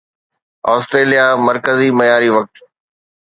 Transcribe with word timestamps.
Australia 0.73 1.25
مرڪزي 1.47 1.87
معياري 1.97 2.29
وقت 2.35 2.53